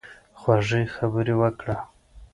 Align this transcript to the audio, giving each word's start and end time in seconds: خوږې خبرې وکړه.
خوږې 0.39 0.81
خبرې 0.95 1.35
وکړه. 1.41 1.75